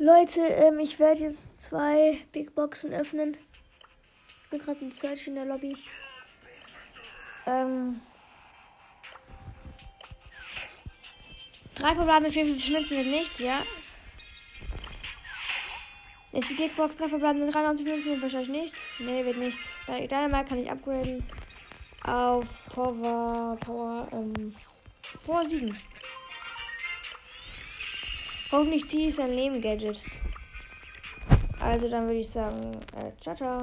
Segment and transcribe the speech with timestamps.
[0.00, 3.36] Leute, ähm, ich werde jetzt zwei Big Boxen öffnen.
[4.44, 5.76] Ich bin gerade in Search in der Lobby.
[7.46, 8.00] Ähm.
[11.74, 13.64] Drei verbleibende, vier, fünf Münzen wird nichts, ja.
[16.30, 18.78] Jetzt die Big Box, drei verbleibende, 93 Münzen wird wahrscheinlich nichts.
[19.00, 19.60] Nee, wird nichts.
[19.88, 21.24] Dynamite kann ich upgraden.
[22.04, 24.54] Auf Power, Power, ähm,
[25.24, 25.76] Power 7.
[28.50, 30.00] Hoffentlich ziehe ich sein Leben Gadget.
[31.60, 33.56] Also dann würde ich sagen, äh, ciao, ciao.